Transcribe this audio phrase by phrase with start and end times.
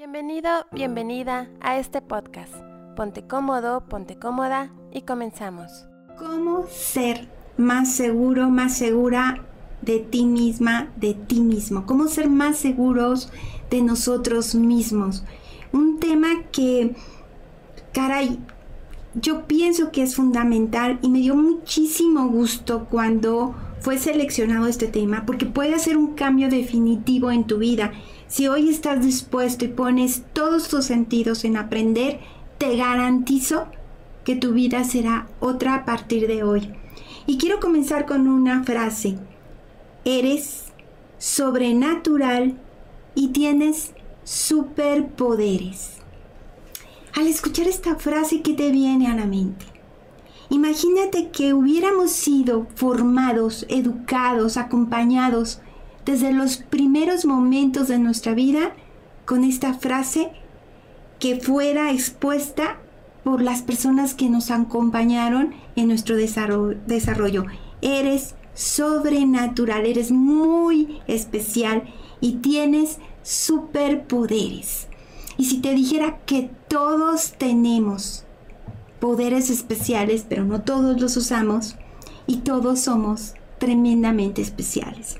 [0.00, 2.54] Bienvenido, bienvenida a este podcast.
[2.96, 5.88] Ponte cómodo, ponte cómoda y comenzamos.
[6.18, 9.44] ¿Cómo ser más seguro, más segura
[9.82, 11.84] de ti misma, de ti mismo?
[11.84, 13.30] ¿Cómo ser más seguros
[13.68, 15.22] de nosotros mismos?
[15.70, 16.96] Un tema que,
[17.92, 18.38] caray,
[19.12, 25.26] yo pienso que es fundamental y me dio muchísimo gusto cuando fue seleccionado este tema
[25.26, 27.92] porque puede hacer un cambio definitivo en tu vida.
[28.30, 32.20] Si hoy estás dispuesto y pones todos tus sentidos en aprender,
[32.58, 33.66] te garantizo
[34.22, 36.72] que tu vida será otra a partir de hoy.
[37.26, 39.18] Y quiero comenzar con una frase.
[40.04, 40.66] Eres
[41.18, 42.56] sobrenatural
[43.16, 45.94] y tienes superpoderes.
[47.16, 49.66] Al escuchar esta frase, ¿qué te viene a la mente?
[50.50, 55.60] Imagínate que hubiéramos sido formados, educados, acompañados
[56.10, 58.72] desde los primeros momentos de nuestra vida
[59.26, 60.32] con esta frase
[61.20, 62.78] que fuera expuesta
[63.22, 67.44] por las personas que nos acompañaron en nuestro desarrollo.
[67.80, 71.84] Eres sobrenatural, eres muy especial
[72.20, 74.88] y tienes superpoderes.
[75.36, 78.24] Y si te dijera que todos tenemos
[78.98, 81.76] poderes especiales, pero no todos los usamos,
[82.26, 85.18] y todos somos tremendamente especiales.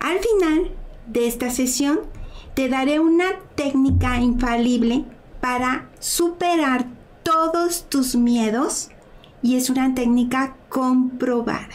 [0.00, 0.70] Al final
[1.06, 2.00] de esta sesión
[2.54, 5.04] te daré una técnica infalible
[5.40, 6.86] para superar
[7.22, 8.90] todos tus miedos
[9.42, 11.74] y es una técnica comprobada.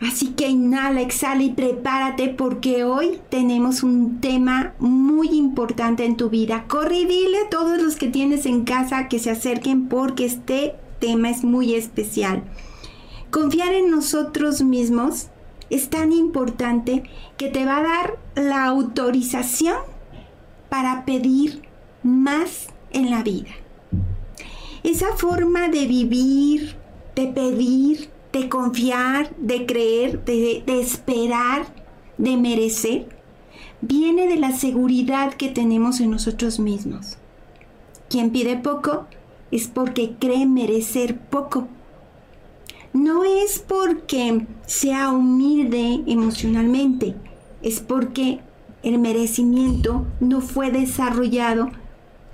[0.00, 6.28] Así que inhala, exhala y prepárate porque hoy tenemos un tema muy importante en tu
[6.28, 6.66] vida.
[6.68, 10.74] Corre y dile a todos los que tienes en casa que se acerquen porque este
[11.00, 12.44] tema es muy especial.
[13.30, 15.28] Confiar en nosotros mismos
[15.70, 17.04] es tan importante
[17.36, 19.76] que te va a dar la autorización
[20.68, 21.62] para pedir
[22.02, 23.50] más en la vida.
[24.82, 26.76] Esa forma de vivir,
[27.14, 31.66] de pedir, de confiar, de creer, de, esperar,
[32.18, 33.08] de merecer,
[33.80, 37.18] viene de la seguridad que tenemos en nosotros mismos.
[38.08, 39.06] Quien pide poco
[39.50, 41.68] es porque cree merecer poco.
[42.96, 47.14] No es porque sea humilde emocionalmente,
[47.60, 48.40] es porque
[48.82, 51.68] el merecimiento no fue desarrollado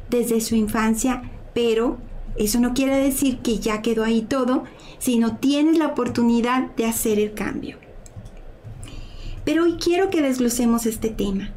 [0.08, 1.98] desde su infancia, pero
[2.36, 4.62] eso no quiere decir que ya quedó ahí todo,
[5.00, 7.78] sino tienes la oportunidad de hacer el cambio.
[9.44, 11.50] Pero hoy quiero que desglosemos este tema.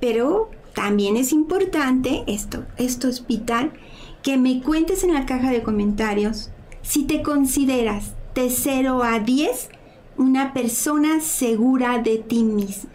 [0.00, 3.74] Pero también es importante, esto, esto es vital,
[4.22, 6.48] que me cuentes en la caja de comentarios
[6.80, 9.70] si te consideras de 0 a 10
[10.16, 12.90] una persona segura de ti misma.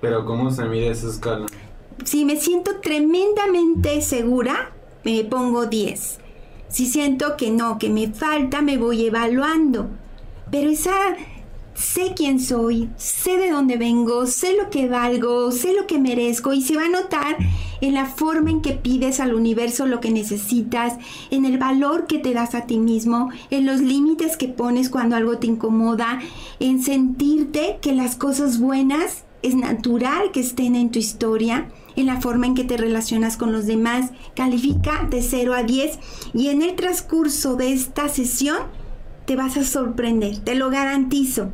[0.00, 1.46] Pero ¿cómo se mide esa escala?
[2.04, 4.72] Si me siento tremendamente segura,
[5.04, 6.18] me pongo 10.
[6.68, 9.88] Si siento que no, que me falta, me voy evaluando.
[10.50, 10.94] Pero esa
[11.80, 16.52] sé quién soy, sé de dónde vengo, sé lo que valgo, sé lo que merezco
[16.52, 17.38] y se va a notar
[17.80, 20.98] en la forma en que pides al universo lo que necesitas,
[21.30, 25.16] en el valor que te das a ti mismo, en los límites que pones cuando
[25.16, 26.20] algo te incomoda,
[26.60, 32.20] en sentirte que las cosas buenas es natural que estén en tu historia en la
[32.20, 34.10] forma en que te relacionas con los demás.
[34.34, 35.98] Califica de 0 a 10
[36.34, 38.58] y en el transcurso de esta sesión
[39.24, 41.50] te vas a sorprender, te lo garantizo.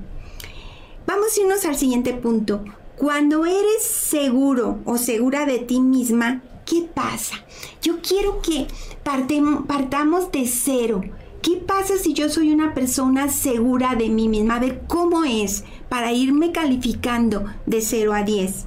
[1.06, 2.64] Vamos a irnos al siguiente punto.
[2.96, 7.36] Cuando eres seguro o segura de ti misma, ¿qué pasa?
[7.80, 8.66] Yo quiero que
[9.04, 11.02] partamos de cero.
[11.42, 14.56] ¿Qué pasa si yo soy una persona segura de mí misma?
[14.56, 18.64] A ver, ¿cómo es para irme calificando de 0 a 10?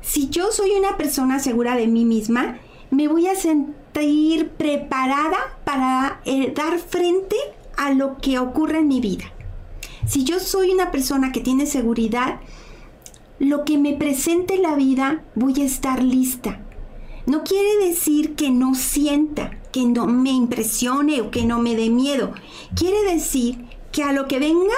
[0.00, 2.58] Si yo soy una persona segura de mí misma,
[2.90, 7.36] me voy a sentir preparada para eh, dar frente
[7.76, 9.26] a lo que ocurre en mi vida.
[10.08, 12.40] Si yo soy una persona que tiene seguridad,
[13.38, 16.62] lo que me presente la vida voy a estar lista.
[17.26, 21.90] No quiere decir que no sienta, que no me impresione o que no me dé
[21.90, 22.32] miedo.
[22.74, 24.74] Quiere decir que a lo que venga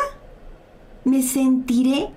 [1.05, 2.11] me sentiré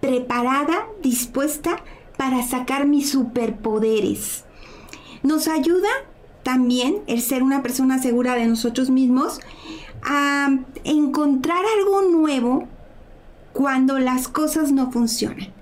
[0.00, 1.84] preparada, dispuesta
[2.16, 4.44] para sacar mis superpoderes.
[5.22, 5.88] Nos ayuda
[6.42, 9.40] también el ser una persona segura de nosotros mismos
[10.04, 10.48] a
[10.84, 12.68] encontrar algo nuevo
[13.52, 15.52] cuando las cosas no funcionan.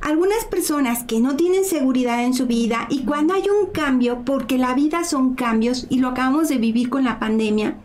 [0.00, 4.58] Algunas personas que no tienen seguridad en su vida y cuando hay un cambio, porque
[4.58, 7.76] la vida son cambios y lo acabamos de vivir con la pandemia,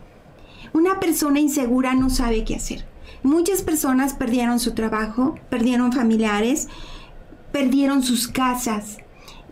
[0.72, 2.86] una persona insegura no sabe qué hacer.
[3.22, 6.68] Muchas personas perdieron su trabajo, perdieron familiares,
[7.52, 8.98] perdieron sus casas.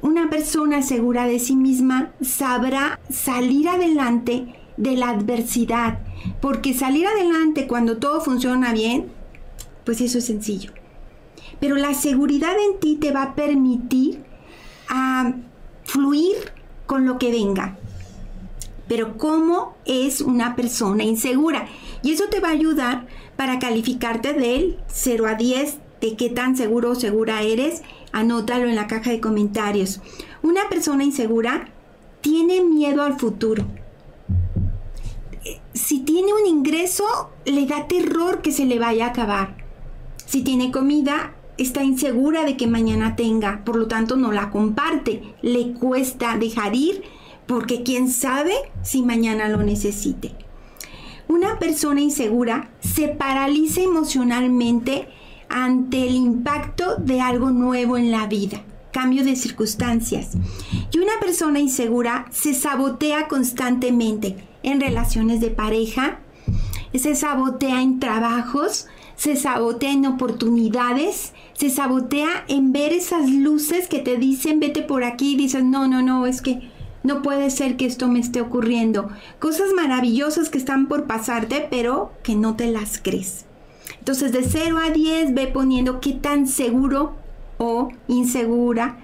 [0.02, 6.00] Una persona segura de sí misma sabrá salir adelante de la adversidad,
[6.40, 9.06] porque salir adelante cuando todo funciona bien,
[9.84, 10.72] pues eso es sencillo.
[11.60, 14.22] Pero la seguridad en ti te va a permitir
[14.88, 15.32] a
[15.84, 16.36] fluir
[16.86, 17.78] con lo que venga.
[18.88, 21.66] Pero ¿cómo es una persona insegura?
[22.02, 23.06] Y eso te va a ayudar
[23.36, 27.82] para calificarte del 0 a 10 de qué tan seguro o segura eres.
[28.12, 30.00] Anótalo en la caja de comentarios.
[30.42, 31.68] Una persona insegura
[32.20, 33.66] tiene miedo al futuro.
[35.76, 37.04] Si tiene un ingreso,
[37.44, 39.58] le da terror que se le vaya a acabar.
[40.24, 45.34] Si tiene comida, está insegura de que mañana tenga, por lo tanto no la comparte.
[45.42, 47.02] Le cuesta dejar ir
[47.46, 50.32] porque quién sabe si mañana lo necesite.
[51.28, 55.08] Una persona insegura se paraliza emocionalmente
[55.50, 60.30] ante el impacto de algo nuevo en la vida, cambio de circunstancias.
[60.90, 66.18] Y una persona insegura se sabotea constantemente en relaciones de pareja,
[66.94, 68.86] se sabotea en trabajos,
[69.16, 75.04] se sabotea en oportunidades, se sabotea en ver esas luces que te dicen vete por
[75.04, 76.70] aquí y dices no, no, no, es que
[77.02, 79.08] no puede ser que esto me esté ocurriendo.
[79.38, 83.44] Cosas maravillosas que están por pasarte, pero que no te las crees.
[84.00, 87.14] Entonces de 0 a 10 ve poniendo qué tan seguro
[87.58, 88.98] o insegura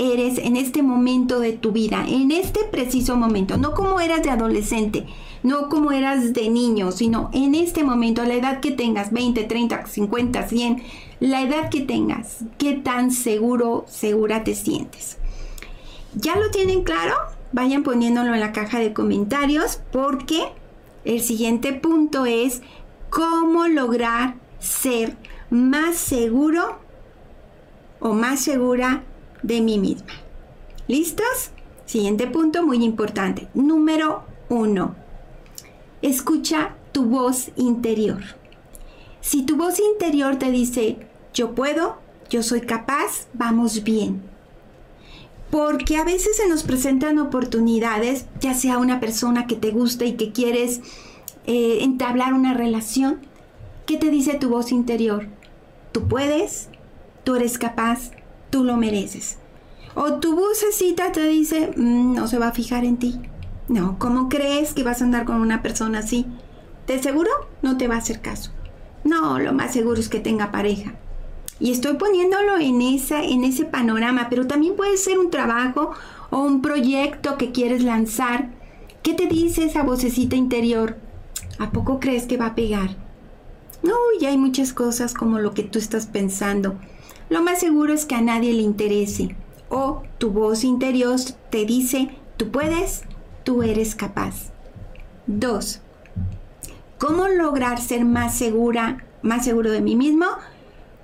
[0.00, 4.30] eres en este momento de tu vida, en este preciso momento, no como eras de
[4.30, 5.06] adolescente,
[5.42, 9.44] no como eras de niño, sino en este momento, a la edad que tengas, 20,
[9.44, 10.82] 30, 50, 100,
[11.20, 15.18] la edad que tengas, qué tan seguro, segura te sientes.
[16.14, 17.14] ¿Ya lo tienen claro?
[17.52, 20.52] vayan poniéndolo en la caja de comentarios porque
[21.04, 22.62] el siguiente punto es
[23.10, 25.16] cómo lograr ser
[25.50, 26.78] más seguro
[27.98, 29.02] o más segura
[29.42, 30.12] de mí misma.
[30.88, 31.50] ¿Listos?
[31.86, 33.48] Siguiente punto muy importante.
[33.54, 34.94] Número uno.
[36.02, 38.22] Escucha tu voz interior.
[39.20, 40.98] Si tu voz interior te dice,
[41.34, 41.98] yo puedo,
[42.30, 44.30] yo soy capaz, vamos bien
[45.50, 50.14] porque a veces se nos presentan oportunidades, ya sea una persona que te gusta y
[50.14, 50.80] que quieres
[51.46, 53.18] eh, entablar una relación.
[53.84, 55.26] ¿Qué te dice tu voz interior?
[55.90, 56.68] Tú puedes,
[57.24, 58.12] tú eres capaz,
[58.50, 59.38] tú lo mereces.
[59.94, 63.20] O tu vocecita te dice, mm, no se va a fijar en ti.
[63.68, 66.26] No, ¿cómo crees que vas a andar con una persona así?
[66.86, 67.30] ¿De seguro?
[67.62, 68.50] No te va a hacer caso.
[69.04, 70.94] No, lo más seguro es que tenga pareja.
[71.58, 75.92] Y estoy poniéndolo en, esa, en ese panorama, pero también puede ser un trabajo
[76.30, 78.50] o un proyecto que quieres lanzar.
[79.02, 80.96] ¿Qué te dice esa vocecita interior?
[81.58, 82.96] ¿A poco crees que va a pegar?
[83.82, 86.76] No, ya hay muchas cosas como lo que tú estás pensando.
[87.30, 89.36] Lo más seguro es que a nadie le interese.
[89.68, 91.18] O tu voz interior
[91.48, 93.04] te dice, tú puedes,
[93.44, 94.50] tú eres capaz.
[95.28, 95.80] 2.
[96.98, 100.26] ¿Cómo lograr ser más segura, más seguro de mí mismo?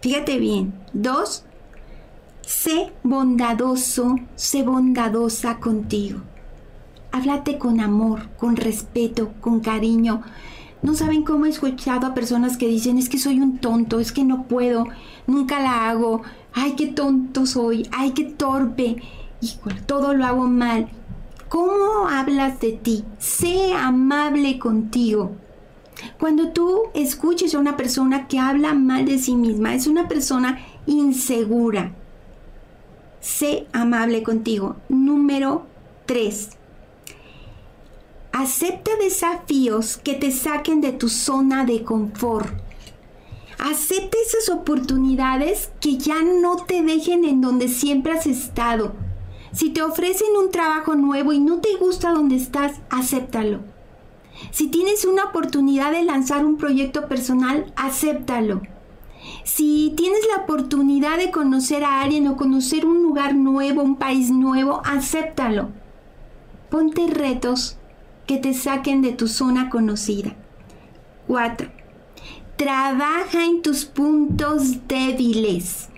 [0.02, 0.75] Fíjate bien.
[0.93, 1.44] Dos,
[2.43, 6.23] sé bondadoso, sé bondadosa contigo.
[7.12, 10.23] Háblate con amor, con respeto, con cariño.
[10.87, 14.12] No saben cómo he escuchado a personas que dicen, es que soy un tonto, es
[14.12, 14.87] que no puedo,
[15.27, 16.23] nunca la hago,
[16.53, 19.03] ay, qué tonto soy, ay, qué torpe,
[19.41, 20.88] híjole, todo lo hago mal.
[21.49, 23.05] ¿Cómo hablas de ti?
[23.19, 25.33] Sé amable contigo.
[26.21, 30.61] Cuando tú escuches a una persona que habla mal de sí misma, es una persona
[30.87, 31.97] insegura.
[33.21, 34.76] Sé amable contigo.
[34.88, 35.66] Número
[36.07, 36.50] 3.
[38.38, 42.49] Acepta desafíos que te saquen de tu zona de confort.
[43.59, 48.93] Acepta esas oportunidades que ya no te dejen en donde siempre has estado.
[49.52, 53.61] Si te ofrecen un trabajo nuevo y no te gusta donde estás, acéptalo
[54.50, 58.62] si tienes una oportunidad de lanzar un proyecto personal, acéptalo.
[59.45, 64.31] Si tienes la oportunidad de conocer a alguien o conocer un lugar nuevo, un país
[64.31, 65.71] nuevo, acéptalo.
[66.71, 67.78] Ponte retos
[68.26, 70.35] que te saquen de tu zona conocida.
[71.26, 71.68] 4.
[72.56, 75.88] Trabaja en tus puntos débiles.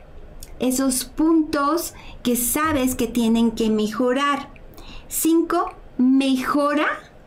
[0.58, 4.50] Esos puntos que sabes que tienen que mejorar.
[5.08, 5.72] 5.
[5.98, 6.86] Mejora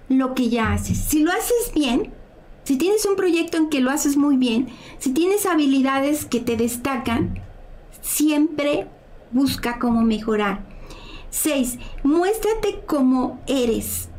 [0.10, 0.98] lo que ya haces.
[0.98, 2.14] Si lo haces bien,
[2.64, 6.58] si tienes un proyecto en que lo haces muy bien, si tienes habilidades que te
[6.58, 7.40] destacan,
[8.02, 8.88] siempre
[9.32, 10.66] busca cómo mejorar.
[11.30, 11.80] 6.
[12.04, 14.11] Muéstrate como eres.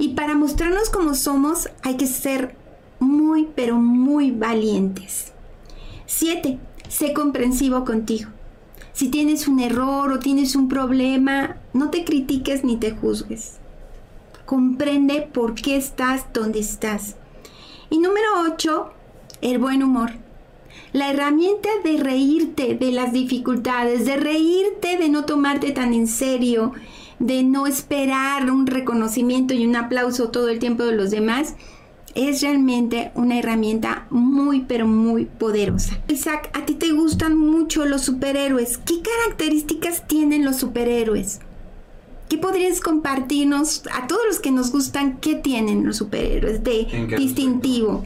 [0.00, 2.56] Y para mostrarnos como somos hay que ser
[3.00, 5.34] muy, pero muy valientes.
[6.06, 6.58] 7.
[6.88, 8.30] Sé comprensivo contigo.
[8.94, 13.58] Si tienes un error o tienes un problema, no te critiques ni te juzgues.
[14.46, 17.16] Comprende por qué estás donde estás.
[17.90, 18.90] Y número 8,
[19.42, 20.12] el buen humor.
[20.94, 26.72] La herramienta de reírte de las dificultades, de reírte de no tomarte tan en serio,
[27.20, 31.54] de no esperar un reconocimiento y un aplauso todo el tiempo de los demás,
[32.14, 35.98] es realmente una herramienta muy pero muy poderosa.
[36.08, 38.78] Isaac, a ti te gustan mucho los superhéroes.
[38.78, 41.40] ¿Qué características tienen los superhéroes?
[42.28, 45.18] ¿Qué podrías compartirnos a todos los que nos gustan?
[45.18, 46.86] ¿Qué tienen los superhéroes de
[47.16, 48.04] distintivo?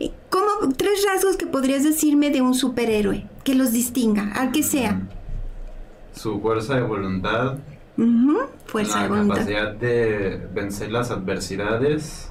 [0.00, 4.62] Eh, ¿Cómo tres rasgos que podrías decirme de un superhéroe que los distinga, al que
[4.62, 5.02] sea?
[6.12, 7.58] Su fuerza de voluntad,
[8.66, 9.36] fuerza la voluntad.
[9.36, 12.30] capacidad de vencer las adversidades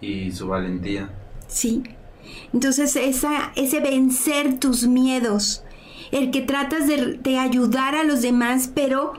[0.00, 1.10] y su valentía.
[1.46, 1.82] Sí.
[2.52, 5.62] Entonces, esa, ese vencer tus miedos,
[6.12, 9.12] el que tratas de, de ayudar a los demás, pero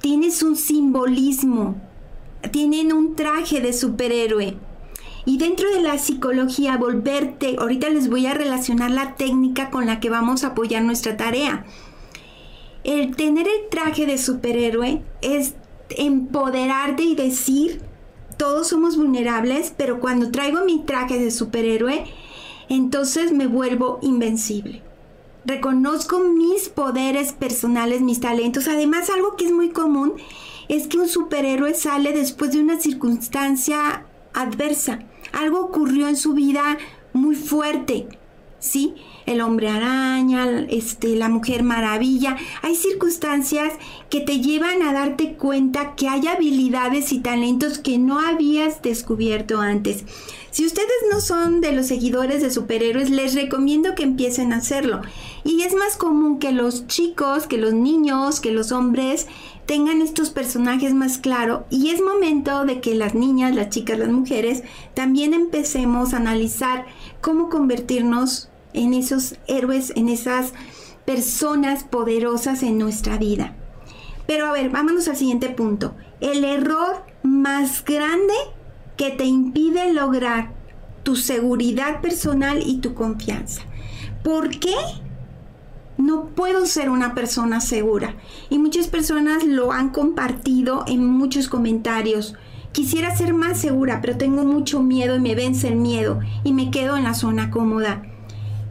[0.00, 1.76] tienes un simbolismo,
[2.50, 4.56] tienen un traje de superhéroe.
[5.26, 9.98] Y dentro de la psicología, volverte, ahorita les voy a relacionar la técnica con la
[9.98, 11.64] que vamos a apoyar nuestra tarea.
[12.84, 15.54] El tener el traje de superhéroe es
[15.90, 17.80] empoderarte y decir,
[18.36, 22.04] todos somos vulnerables, pero cuando traigo mi traje de superhéroe,
[22.68, 24.82] entonces me vuelvo invencible.
[25.46, 28.68] Reconozco mis poderes personales, mis talentos.
[28.68, 30.14] Además, algo que es muy común
[30.68, 35.00] es que un superhéroe sale después de una circunstancia adversa.
[35.32, 36.78] Algo ocurrió en su vida
[37.12, 38.08] muy fuerte,
[38.64, 38.94] ¿sí?
[39.26, 42.36] El hombre araña, este, la mujer maravilla.
[42.62, 43.74] Hay circunstancias
[44.10, 49.60] que te llevan a darte cuenta que hay habilidades y talentos que no habías descubierto
[49.60, 50.04] antes.
[50.50, 55.02] Si ustedes no son de los seguidores de superhéroes, les recomiendo que empiecen a hacerlo.
[55.42, 59.26] Y es más común que los chicos, que los niños, que los hombres
[59.66, 64.10] tengan estos personajes más claros y es momento de que las niñas, las chicas, las
[64.10, 66.86] mujeres también empecemos a analizar
[67.20, 70.52] cómo convertirnos en esos héroes, en esas
[71.06, 73.56] personas poderosas en nuestra vida.
[74.26, 75.94] Pero a ver, vámonos al siguiente punto.
[76.20, 78.34] El error más grande
[78.96, 80.52] que te impide lograr
[81.02, 83.62] tu seguridad personal y tu confianza.
[84.22, 84.74] ¿Por qué?
[85.98, 88.16] No puedo ser una persona segura.
[88.50, 92.34] Y muchas personas lo han compartido en muchos comentarios.
[92.72, 96.70] Quisiera ser más segura, pero tengo mucho miedo y me vence el miedo y me
[96.70, 98.02] quedo en la zona cómoda.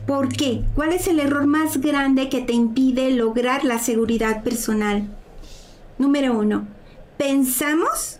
[0.07, 0.63] ¿Por qué?
[0.75, 5.07] ¿Cuál es el error más grande que te impide lograr la seguridad personal?
[5.97, 6.67] Número uno,
[7.17, 8.19] pensamos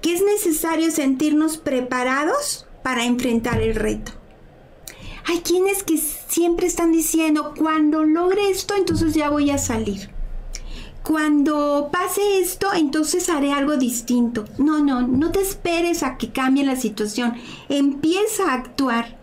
[0.00, 4.12] que es necesario sentirnos preparados para enfrentar el reto.
[5.26, 10.10] Hay quienes que siempre están diciendo, cuando logre esto, entonces ya voy a salir.
[11.02, 14.44] Cuando pase esto, entonces haré algo distinto.
[14.56, 17.34] No, no, no te esperes a que cambie la situación.
[17.68, 19.18] Empieza a actuar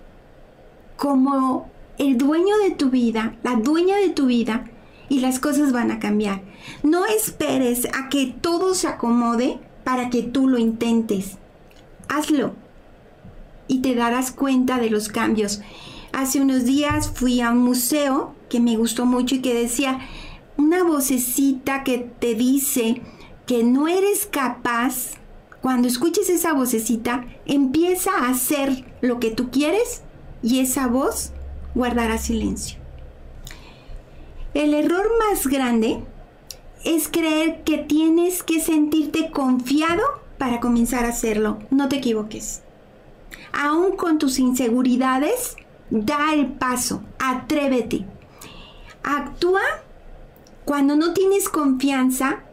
[0.98, 1.70] como
[2.00, 4.66] el dueño de tu vida, la dueña de tu vida,
[5.10, 6.42] y las cosas van a cambiar.
[6.84, 11.38] No esperes a que todo se acomode para que tú lo intentes.
[12.08, 12.54] Hazlo
[13.68, 15.62] y te darás cuenta de los cambios.
[16.14, 20.00] Hace unos días fui a un museo que me gustó mucho y que decía
[20.58, 23.02] una vocecita que te dice
[23.46, 25.12] que no eres capaz.
[25.62, 30.04] Cuando escuches esa vocecita, empieza a hacer lo que tú quieres
[30.42, 31.34] y esa voz
[31.76, 32.80] guardará silencio.
[34.54, 36.00] El error más grande
[36.84, 40.02] es creer que tienes que sentirte confiado
[40.38, 41.60] para comenzar a hacerlo.
[41.70, 42.62] No te equivoques.
[43.52, 45.56] Aún con tus inseguridades,
[45.90, 48.06] da el paso, atrévete.
[49.04, 49.62] Actúa
[50.66, 52.44] cuando no tienes confianza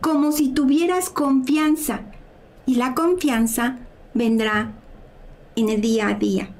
[0.00, 2.02] como si tuvieras confianza
[2.66, 3.78] y la confianza
[4.14, 4.72] vendrá
[5.56, 6.55] en el día a día.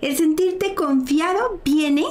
[0.00, 2.04] El sentirte confiado viene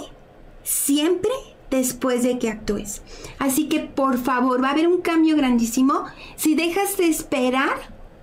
[0.64, 1.32] siempre
[1.70, 3.02] después de que actúes.
[3.38, 6.06] Así que por favor, va a haber un cambio grandísimo
[6.36, 7.76] si dejas de esperar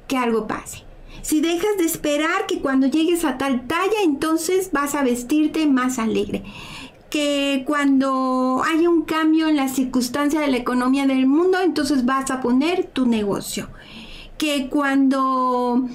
[0.07, 0.85] que algo pase.
[1.23, 5.99] Si dejas de esperar que cuando llegues a tal talla, entonces vas a vestirte más
[5.99, 6.45] alegre.
[7.11, 12.31] Que cuando haya un cambio en la circunstancia de la economía del mundo, entonces vas
[12.31, 13.69] a poner tu negocio.
[14.39, 15.89] Que cuando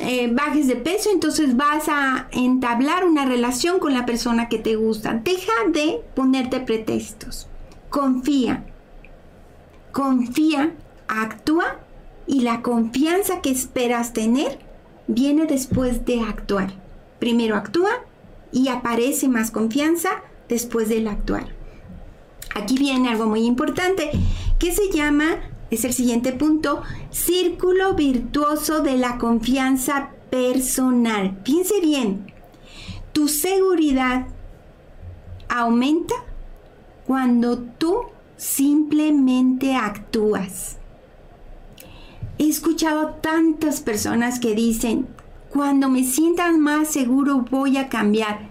[0.00, 4.76] eh, bajes de peso, entonces vas a entablar una relación con la persona que te
[4.76, 5.14] gusta.
[5.14, 7.48] Deja de ponerte pretextos.
[7.90, 8.64] Confía.
[9.92, 10.74] Confía,
[11.08, 11.78] actúa
[12.26, 14.58] y la confianza que esperas tener
[15.06, 16.72] viene después de actuar.
[17.18, 17.90] Primero actúa
[18.52, 20.10] y aparece más confianza
[20.48, 21.48] después del actuar.
[22.54, 24.10] Aquí viene algo muy importante
[24.58, 25.38] que se llama,
[25.70, 31.38] es el siguiente punto, círculo virtuoso de la confianza personal.
[31.42, 32.32] Piense bien,
[33.12, 34.26] tu seguridad
[35.48, 36.14] aumenta
[37.06, 38.02] cuando tú
[38.36, 40.76] simplemente actúas.
[42.38, 45.08] He escuchado tantas personas que dicen,
[45.50, 48.48] cuando me sientan más seguro voy a cambiar.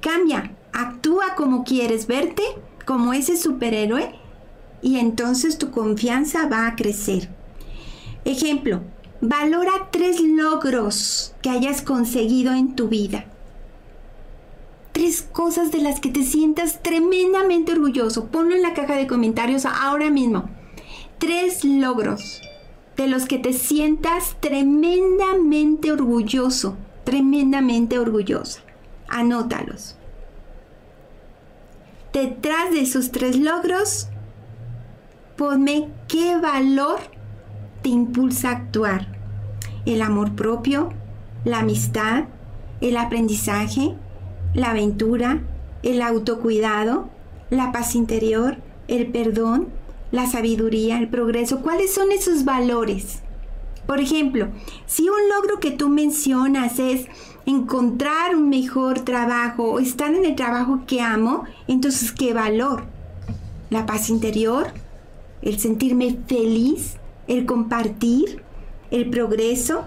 [0.00, 2.42] Cambia, actúa como quieres verte,
[2.86, 4.19] como ese superhéroe,
[4.82, 7.28] y entonces tu confianza va a crecer.
[8.24, 8.80] Ejemplo,
[9.20, 13.26] valora tres logros que hayas conseguido en tu vida.
[14.92, 18.26] Tres cosas de las que te sientas tremendamente orgulloso.
[18.26, 20.50] Ponlo en la caja de comentarios ahora mismo.
[21.18, 22.42] Tres logros
[22.96, 28.60] de los que te sientas tremendamente orgulloso, tremendamente orgullosa.
[29.08, 29.96] Anótalos.
[32.12, 34.08] Detrás de esos tres logros,
[36.06, 36.98] qué valor
[37.82, 39.06] te impulsa a actuar.
[39.86, 40.90] El amor propio,
[41.46, 42.24] la amistad,
[42.82, 43.94] el aprendizaje,
[44.52, 45.40] la aventura,
[45.82, 47.08] el autocuidado,
[47.48, 49.68] la paz interior, el perdón,
[50.12, 51.62] la sabiduría, el progreso.
[51.62, 53.20] ¿Cuáles son esos valores?
[53.86, 54.48] Por ejemplo,
[54.84, 57.06] si un logro que tú mencionas es
[57.46, 62.84] encontrar un mejor trabajo o estar en el trabajo que amo, entonces ¿qué valor?
[63.70, 64.74] La paz interior,
[65.42, 68.42] el sentirme feliz, el compartir,
[68.90, 69.84] el progreso.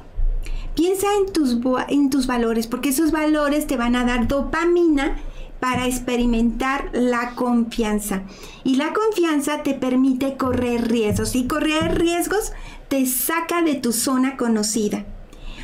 [0.76, 1.58] Piensa en tus,
[1.90, 5.18] en tus valores, porque esos valores te van a dar dopamina
[5.60, 8.24] para experimentar la confianza.
[8.64, 11.36] Y la confianza te permite correr riesgos.
[11.36, 12.52] Y correr riesgos
[12.90, 15.06] te saca de tu zona conocida.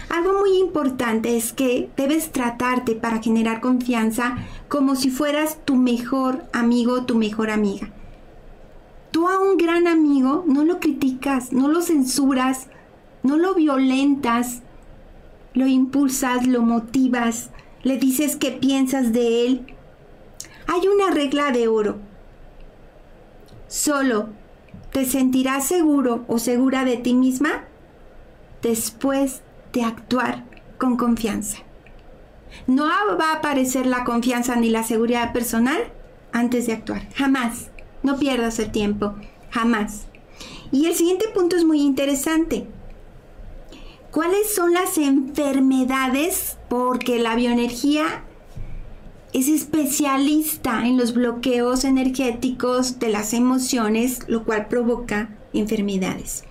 [0.09, 6.45] Algo muy importante es que debes tratarte para generar confianza como si fueras tu mejor
[6.53, 7.91] amigo o tu mejor amiga.
[9.11, 12.67] Tú a un gran amigo no lo criticas, no lo censuras,
[13.23, 14.61] no lo violentas,
[15.53, 17.49] lo impulsas, lo motivas,
[17.83, 19.75] le dices qué piensas de él,
[20.67, 21.97] hay una regla de oro.
[23.67, 24.29] Solo
[24.91, 27.65] te sentirás seguro o segura de ti misma
[28.61, 29.41] después
[29.73, 30.45] de actuar
[30.77, 31.57] con confianza.
[32.67, 35.91] No va a aparecer la confianza ni la seguridad personal
[36.31, 37.07] antes de actuar.
[37.15, 37.69] Jamás.
[38.03, 39.15] No pierdas el tiempo.
[39.51, 40.07] Jamás.
[40.71, 42.67] Y el siguiente punto es muy interesante.
[44.11, 46.57] ¿Cuáles son las enfermedades?
[46.67, 48.23] Porque la bioenergía
[49.33, 56.43] es especialista en los bloqueos energéticos de las emociones, lo cual provoca enfermedades.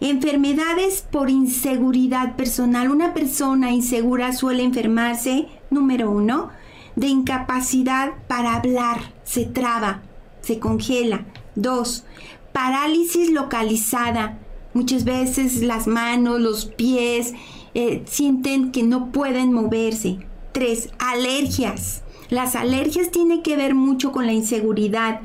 [0.00, 2.90] Enfermedades por inseguridad personal.
[2.90, 6.50] Una persona insegura suele enfermarse, número uno,
[6.96, 10.02] de incapacidad para hablar, se traba,
[10.44, 11.26] se congela.
[11.54, 12.04] Dos,
[12.52, 14.38] parálisis localizada.
[14.74, 17.34] Muchas veces las manos, los pies
[17.74, 20.18] eh, sienten que no pueden moverse.
[20.52, 20.90] 3.
[20.98, 22.02] Alergias.
[22.30, 25.20] Las alergias tienen que ver mucho con la inseguridad.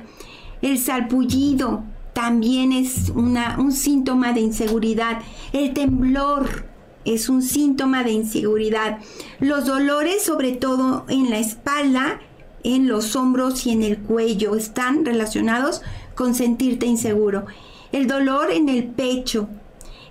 [0.62, 5.22] El salpullido también es un síntoma de inseguridad.
[5.54, 6.66] El temblor
[7.06, 9.00] es un síntoma de inseguridad.
[9.40, 12.20] Los dolores, sobre todo en la espalda,
[12.64, 15.82] en los hombros y en el cuello, están relacionados
[16.16, 17.46] con sentirte inseguro.
[17.92, 19.48] El dolor en el pecho,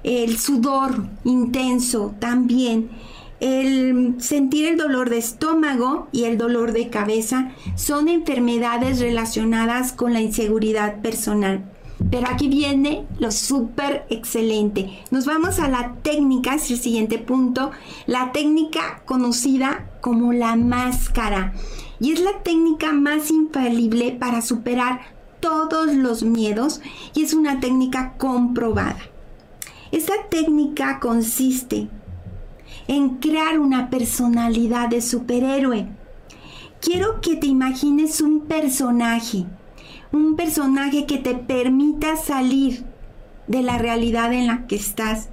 [0.02, 2.90] el sudor intenso también
[3.40, 10.12] el sentir el dolor de estómago y el dolor de cabeza son enfermedades relacionadas con
[10.12, 11.64] la inseguridad personal.
[12.11, 15.02] Pero aquí viene lo súper excelente.
[15.11, 17.70] Nos vamos a la técnica, es el siguiente punto,
[18.06, 21.54] la técnica conocida como la máscara.
[22.00, 25.00] Y es la técnica más infalible para superar
[25.40, 26.80] todos los miedos
[27.14, 29.00] y es una técnica comprobada.
[29.90, 31.88] Esta técnica consiste
[32.87, 35.88] en crear una personalidad de superhéroe.
[36.80, 39.44] Quiero que te imagines un personaje,
[40.12, 42.84] un personaje que te permita salir
[43.46, 45.28] de la realidad en la que estás,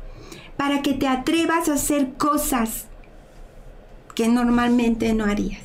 [0.58, 2.86] para que te atrevas a hacer cosas
[4.16, 5.65] que normalmente no harías.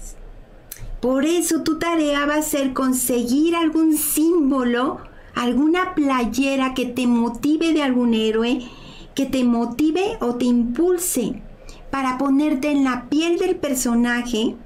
[1.00, 4.98] Por eso tu tarea va a ser conseguir algún símbolo,
[5.34, 8.60] alguna playera que te motive de algún héroe,
[9.14, 11.42] que te motive o te impulse
[11.90, 14.56] para ponerte en la piel del personaje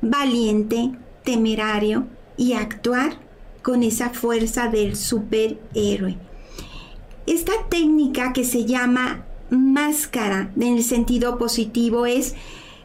[0.00, 0.92] valiente,
[1.24, 3.18] temerario y actuar
[3.62, 6.16] con esa fuerza del superhéroe.
[7.26, 12.34] Esta técnica que se llama máscara en el sentido positivo es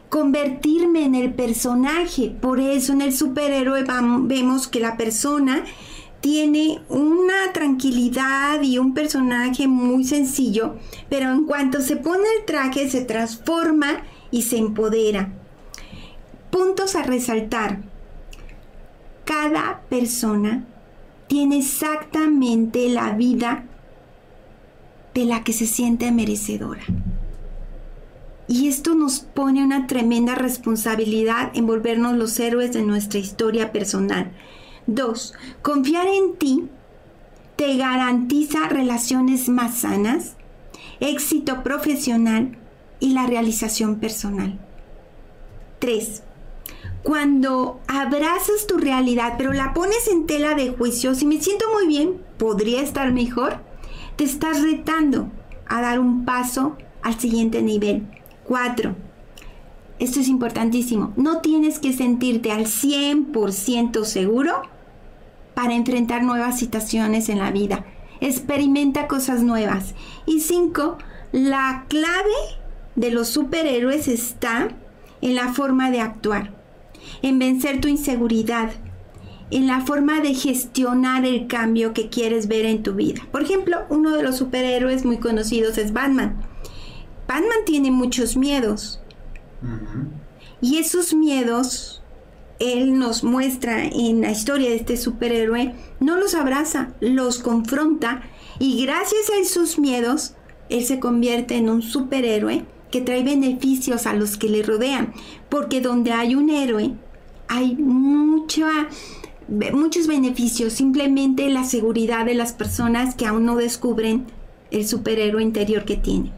[0.08, 2.30] convertirme en el personaje.
[2.30, 3.84] Por eso en el superhéroe
[4.22, 5.64] vemos que la persona
[6.20, 10.76] tiene una tranquilidad y un personaje muy sencillo,
[11.08, 15.32] pero en cuanto se pone el traje se transforma y se empodera.
[16.50, 17.82] Puntos a resaltar.
[19.24, 20.64] Cada persona
[21.28, 23.64] tiene exactamente la vida
[25.14, 26.82] de la que se siente merecedora.
[28.48, 34.32] Y esto nos pone una tremenda responsabilidad en volvernos los héroes de nuestra historia personal.
[34.86, 36.68] Dos, confiar en ti
[37.56, 40.36] te garantiza relaciones más sanas,
[41.00, 42.56] éxito profesional
[43.00, 44.58] y la realización personal.
[45.78, 46.22] Tres,
[47.02, 51.86] cuando abrazas tu realidad, pero la pones en tela de juicio, si me siento muy
[51.86, 53.58] bien, podría estar mejor,
[54.16, 55.30] te estás retando
[55.66, 58.06] a dar un paso al siguiente nivel.
[58.48, 58.96] 4.
[59.98, 61.12] Esto es importantísimo.
[61.16, 64.62] No tienes que sentirte al 100% seguro
[65.54, 67.84] para enfrentar nuevas situaciones en la vida.
[68.20, 69.94] Experimenta cosas nuevas.
[70.24, 70.96] Y 5.
[71.32, 72.30] La clave
[72.96, 74.68] de los superhéroes está
[75.20, 76.54] en la forma de actuar,
[77.22, 78.70] en vencer tu inseguridad,
[79.50, 83.22] en la forma de gestionar el cambio que quieres ver en tu vida.
[83.30, 86.40] Por ejemplo, uno de los superhéroes muy conocidos es Batman.
[87.28, 89.00] Batman tiene muchos miedos.
[90.62, 92.02] Y esos miedos,
[92.58, 98.22] él nos muestra en la historia de este superhéroe, no los abraza, los confronta
[98.58, 100.34] y gracias a esos miedos,
[100.70, 105.12] él se convierte en un superhéroe que trae beneficios a los que le rodean.
[105.50, 106.94] Porque donde hay un héroe,
[107.46, 108.88] hay mucha,
[109.72, 110.72] muchos beneficios.
[110.72, 114.26] Simplemente la seguridad de las personas que aún no descubren
[114.70, 116.32] el superhéroe interior que tiene.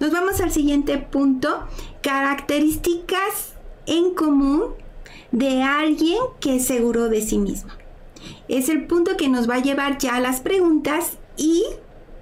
[0.00, 1.64] Nos vamos al siguiente punto.
[2.02, 3.54] Características
[3.86, 4.74] en común
[5.32, 7.70] de alguien que es seguro de sí mismo.
[8.48, 11.64] Es el punto que nos va a llevar ya a las preguntas y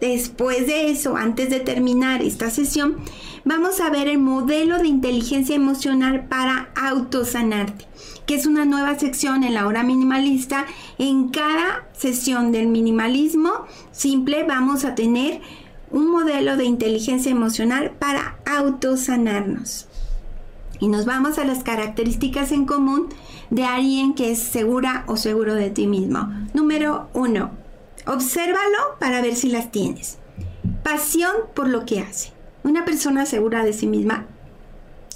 [0.01, 2.97] después de eso, antes de terminar esta sesión,
[3.45, 7.87] vamos a ver el modelo de inteligencia emocional para autosanarte,
[8.27, 10.67] que es una nueva sección en la hora minimalista.
[10.99, 15.41] En cada sesión del minimalismo simple vamos a tener
[15.91, 19.87] un modelo de inteligencia emocional para autosanarnos.
[20.81, 23.09] Y nos vamos a las características en común
[23.51, 26.29] de alguien que es segura o seguro de ti mismo.
[26.53, 27.51] Número uno,
[28.07, 30.19] obsérvalo para ver si las tienes.
[30.83, 32.33] Pasión por lo que hace.
[32.63, 34.27] Una persona segura de sí misma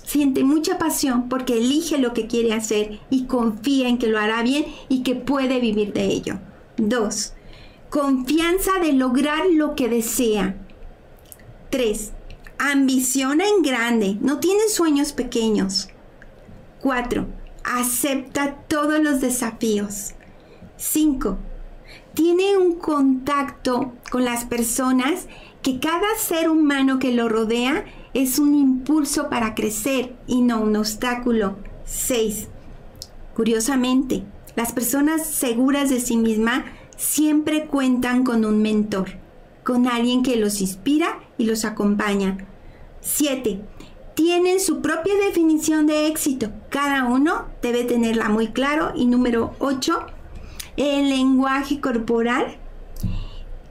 [0.05, 4.43] siente mucha pasión porque elige lo que quiere hacer y confía en que lo hará
[4.43, 6.39] bien y que puede vivir de ello.
[6.77, 7.35] Dos,
[7.91, 10.55] Confianza de lograr lo que desea.
[11.71, 12.13] 3.
[12.57, 15.89] Ambiciona en grande, no tiene sueños pequeños.
[16.83, 17.27] 4.
[17.65, 20.13] Acepta todos los desafíos.
[20.77, 21.37] 5.
[22.15, 25.27] Tiene un contacto con las personas
[25.61, 30.77] que cada ser humano que lo rodea es un impulso para crecer y no un
[30.77, 31.57] obstáculo.
[31.87, 32.47] 6.
[33.35, 34.23] Curiosamente,
[34.55, 36.63] las personas seguras de sí mismas
[37.01, 39.13] siempre cuentan con un mentor,
[39.65, 42.37] con alguien que los inspira y los acompaña.
[43.01, 43.59] 7.
[44.15, 46.51] Tienen su propia definición de éxito.
[46.69, 48.93] Cada uno debe tenerla muy claro.
[48.95, 49.99] Y número 8.
[50.77, 52.59] El lenguaje corporal.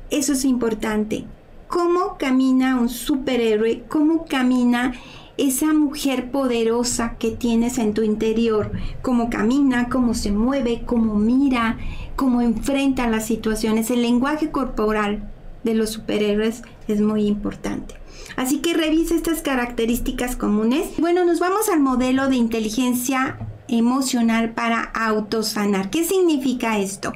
[0.10, 1.26] Eso es importante.
[1.68, 3.84] ¿Cómo camina un superhéroe?
[3.88, 4.94] ¿Cómo camina
[5.38, 8.72] esa mujer poderosa que tienes en tu interior?
[9.04, 9.88] ¿Cómo camina?
[9.88, 10.82] ¿Cómo se mueve?
[10.84, 11.78] ¿Cómo mira?
[12.20, 13.90] Cómo enfrentan las situaciones.
[13.90, 15.32] El lenguaje corporal
[15.64, 17.96] de los superhéroes es muy importante.
[18.36, 20.90] Así que revisa estas características comunes.
[20.98, 25.90] Bueno, nos vamos al modelo de inteligencia emocional para autosanar.
[25.92, 27.14] ¿Qué significa esto?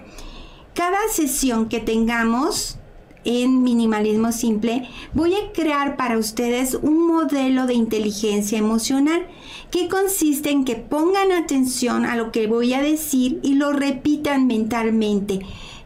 [0.74, 2.78] Cada sesión que tengamos
[3.26, 9.28] en minimalismo simple, voy a crear para ustedes un modelo de inteligencia emocional
[9.74, 14.46] que consiste en que pongan atención a lo que voy a decir y lo repitan
[14.46, 15.40] mentalmente.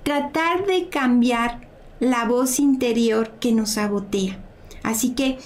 [0.03, 1.69] Tratar de cambiar
[2.01, 4.43] la voz interior que nos sabotea.
[4.83, 5.37] Así que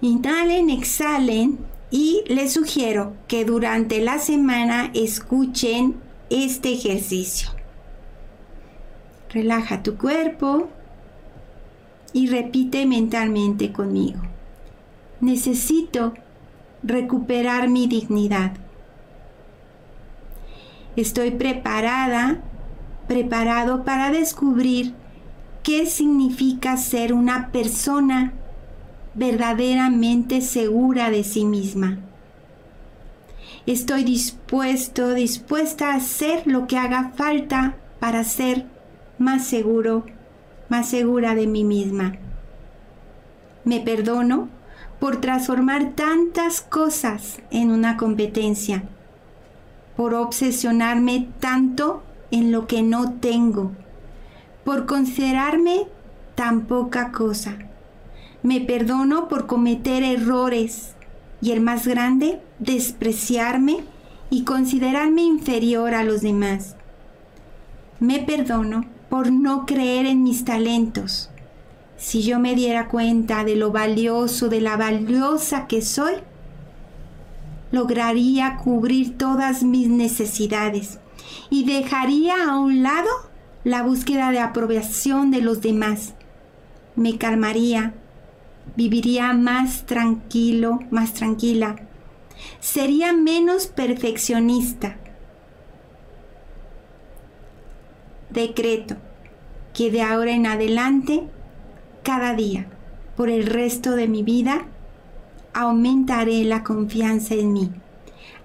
[0.00, 1.58] inhalen, exhalen
[1.90, 5.96] y les sugiero que durante la semana escuchen
[6.30, 7.50] este ejercicio.
[9.28, 10.70] Relaja tu cuerpo,
[12.14, 14.20] y repite mentalmente conmigo.
[15.20, 16.14] Necesito
[16.82, 18.52] recuperar mi dignidad.
[20.96, 22.40] Estoy preparada,
[23.06, 24.94] preparado para descubrir
[25.62, 28.32] qué significa ser una persona
[29.14, 31.98] verdaderamente segura de sí misma.
[33.66, 38.66] Estoy dispuesto, dispuesta a hacer lo que haga falta para ser
[39.18, 40.06] más seguro,
[40.68, 42.16] más segura de mí misma.
[43.64, 44.48] Me perdono
[45.00, 48.84] por transformar tantas cosas en una competencia,
[49.96, 53.72] por obsesionarme tanto en lo que no tengo,
[54.64, 55.86] por considerarme
[56.34, 57.58] tan poca cosa.
[58.42, 60.94] Me perdono por cometer errores
[61.40, 63.84] y el más grande, despreciarme
[64.30, 66.76] y considerarme inferior a los demás.
[68.00, 71.30] Me perdono por no creer en mis talentos.
[71.98, 76.14] Si yo me diera cuenta de lo valioso, de la valiosa que soy,
[77.72, 81.00] lograría cubrir todas mis necesidades
[81.50, 83.10] y dejaría a un lado
[83.64, 86.14] la búsqueda de aprobación de los demás.
[86.94, 87.94] Me calmaría,
[88.76, 91.76] viviría más tranquilo, más tranquila.
[92.60, 94.96] Sería menos perfeccionista.
[98.30, 98.96] Decreto
[99.74, 101.28] que de ahora en adelante,
[102.08, 102.64] cada día,
[103.18, 104.64] por el resto de mi vida,
[105.52, 107.70] aumentaré la confianza en mí,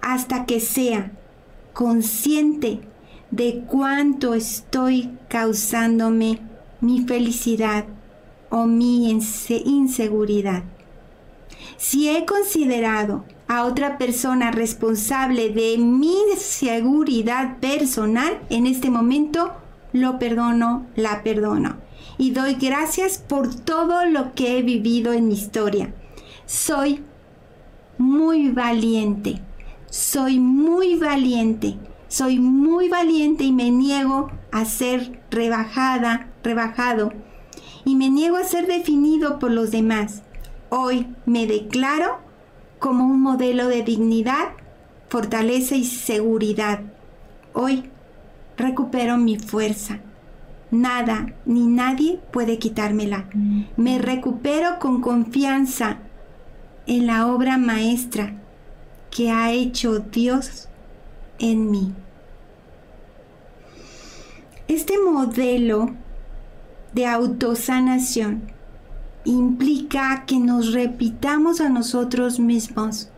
[0.02, 1.14] hasta que sea
[1.72, 2.82] consciente
[3.32, 6.42] de cuánto estoy causándome
[6.82, 7.86] mi felicidad
[8.50, 10.64] o mi inseguridad.
[11.78, 19.54] Si he considerado a otra persona responsable de mi seguridad personal, en este momento
[19.94, 21.83] lo perdono, la perdono.
[22.18, 25.94] Y doy gracias por todo lo que he vivido en mi historia.
[26.46, 27.04] Soy
[27.98, 29.42] muy valiente.
[29.90, 31.78] Soy muy valiente.
[32.08, 37.12] Soy muy valiente y me niego a ser rebajada, rebajado
[37.86, 40.22] y me niego a ser definido por los demás.
[40.70, 42.20] Hoy me declaro
[42.80, 44.50] como un modelo de dignidad,
[45.10, 46.82] fortaleza y seguridad.
[47.54, 47.90] Hoy
[48.58, 50.00] recupero mi fuerza.
[50.74, 53.30] Nada ni nadie puede quitármela.
[53.78, 56.00] Me recupero con confianza
[56.88, 58.34] en la obra maestra
[59.12, 60.68] que ha hecho Dios
[61.38, 61.94] en mí.
[64.68, 65.92] Este modelo
[66.94, 68.52] de autosanación
[69.26, 73.10] implica que nos repitamos a nosotros mismos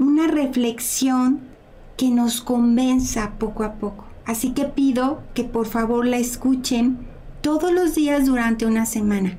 [0.00, 1.42] una reflexión
[1.96, 4.13] que nos convenza poco a poco.
[4.26, 6.98] Así que pido que por favor la escuchen
[7.40, 9.36] todos los días durante una semana,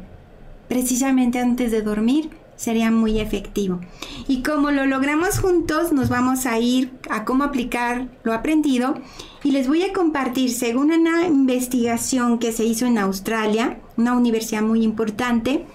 [0.67, 3.79] precisamente antes de dormir sería muy efectivo.
[4.27, 8.95] Y como lo logramos juntos, nos vamos a ir a cómo aplicar lo aprendido
[9.43, 14.61] y les voy a compartir, según una investigación que se hizo en Australia, una universidad
[14.61, 15.65] muy importante,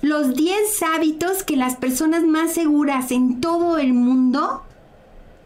[0.00, 4.62] los 10 hábitos que las personas más seguras en todo el mundo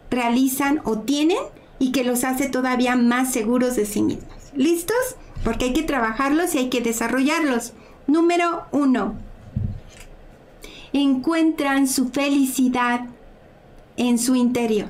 [0.09, 1.37] realizan o tienen
[1.79, 4.33] y que los hace todavía más seguros de sí mismos.
[4.55, 5.15] ¿Listos?
[5.43, 7.73] Porque hay que trabajarlos y hay que desarrollarlos.
[8.07, 9.27] Número 1
[10.93, 13.07] encuentran su felicidad
[13.97, 14.89] en su interior.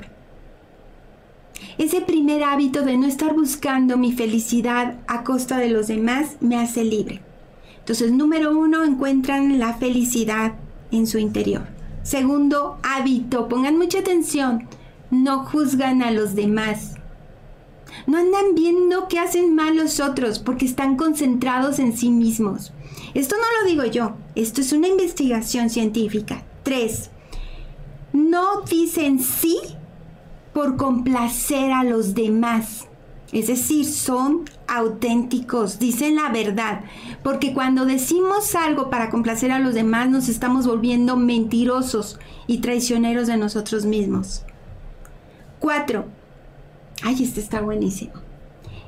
[1.78, 6.58] Ese primer hábito de no estar buscando mi felicidad a costa de los demás me
[6.58, 7.22] hace libre.
[7.80, 10.54] Entonces, número uno, encuentran la felicidad
[10.92, 11.68] en su interior.
[12.04, 14.68] Segundo hábito, pongan mucha atención,
[15.12, 16.96] no juzgan a los demás.
[18.06, 22.74] No andan viendo qué hacen mal los otros porque están concentrados en sí mismos.
[23.14, 26.44] Esto no lo digo yo, esto es una investigación científica.
[26.64, 27.10] 3.
[28.14, 29.58] No dicen sí
[30.54, 32.88] por complacer a los demás.
[33.32, 36.82] Es decir, son auténticos, dicen la verdad.
[37.24, 43.28] Porque cuando decimos algo para complacer a los demás nos estamos volviendo mentirosos y traicioneros
[43.28, 44.44] de nosotros mismos.
[45.60, 46.06] 4.
[47.04, 48.14] Ay, este está buenísimo.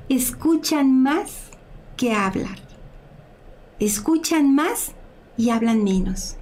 [0.08, 1.50] Escuchan más
[1.98, 2.70] que hablan
[3.80, 4.92] escuchan más
[5.38, 6.36] y hablan menos.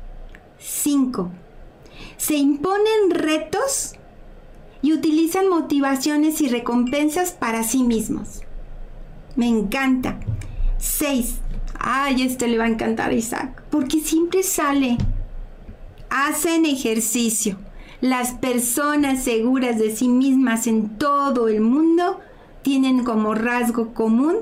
[0.60, 1.32] 5.
[2.18, 3.94] Se imponen retos
[4.82, 8.42] y utilizan motivaciones y recompensas para sí mismos.
[9.36, 10.20] Me encanta.
[10.80, 11.36] 6.
[11.80, 14.98] Ay, este le va a encantar a Isaac, porque siempre sale.
[16.10, 17.58] Hacen ejercicio.
[18.02, 22.20] Las personas seguras de sí mismas en todo el mundo
[22.62, 24.36] tienen como rasgo común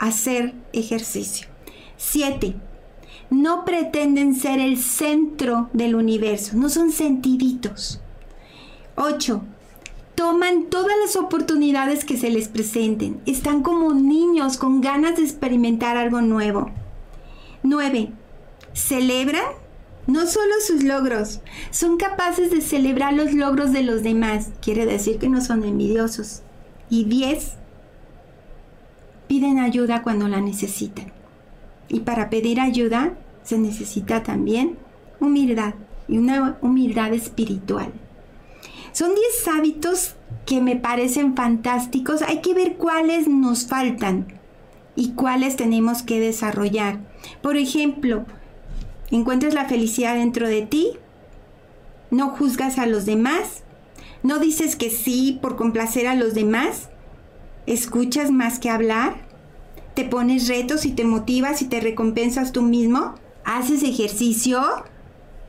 [0.00, 1.46] hacer ejercicio.
[1.98, 2.56] 7.
[3.30, 8.00] No pretenden ser el centro del universo, no son sentiditos.
[8.96, 9.40] 8.
[10.16, 13.20] Toman todas las oportunidades que se les presenten.
[13.24, 16.70] Están como niños con ganas de experimentar algo nuevo.
[17.62, 18.10] 9.
[18.72, 19.59] Celebran
[20.10, 24.50] no solo sus logros, son capaces de celebrar los logros de los demás.
[24.60, 26.42] Quiere decir que no son envidiosos.
[26.88, 27.54] Y 10
[29.28, 31.12] piden ayuda cuando la necesitan.
[31.88, 34.76] Y para pedir ayuda se necesita también
[35.20, 35.74] humildad
[36.08, 37.92] y una humildad espiritual.
[38.92, 42.22] Son 10 hábitos que me parecen fantásticos.
[42.22, 44.26] Hay que ver cuáles nos faltan
[44.96, 46.98] y cuáles tenemos que desarrollar.
[47.40, 48.24] Por ejemplo,
[49.10, 50.92] encuentras la felicidad dentro de ti,
[52.10, 53.62] no juzgas a los demás,
[54.22, 56.88] no dices que sí por complacer a los demás,
[57.66, 59.28] escuchas más que hablar,
[59.94, 64.62] te pones retos y te motivas y te recompensas tú mismo, haces ejercicio,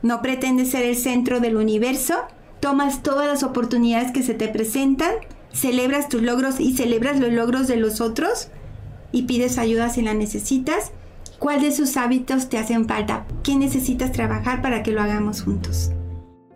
[0.02, 2.14] no pretendes ser el centro del universo,
[2.60, 5.12] tomas todas las oportunidades que se te presentan,
[5.52, 8.48] celebras tus logros y celebras los logros de los otros
[9.12, 10.92] y pides ayuda si la necesitas.
[11.42, 13.26] ¿Cuál de sus hábitos te hacen falta?
[13.42, 15.90] ¿Qué necesitas trabajar para que lo hagamos juntos?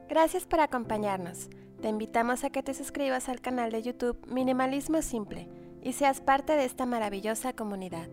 [0.08, 1.48] Gracias por acompañarnos.
[1.82, 5.48] Te invitamos a que te suscribas al canal de YouTube Minimalismo Simple
[5.82, 8.06] y seas parte de esta maravillosa comunidad.